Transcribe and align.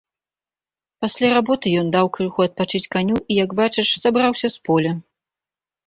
Пасля 1.05 1.27
работы 1.37 1.67
ён 1.83 1.93
даў 1.97 2.07
крыху 2.19 2.39
адпачыць 2.47 2.83
каню 2.99 3.17
і 3.31 3.41
як 3.45 3.49
бачыш 3.63 3.87
сабраўся 4.03 4.47
з 4.59 4.69
поля. 4.69 4.91